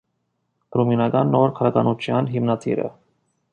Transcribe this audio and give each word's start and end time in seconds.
Ռումինական 0.77 1.29
նոր 1.35 1.53
գրականության 1.61 2.33
հիմնադիրը։ 2.35 2.91